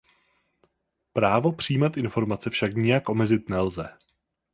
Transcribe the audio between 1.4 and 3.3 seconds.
přijímat informace však nijak